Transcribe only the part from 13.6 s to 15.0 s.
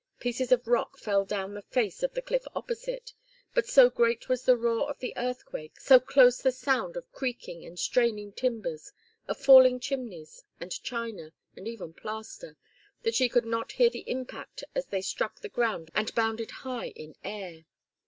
hear the impact as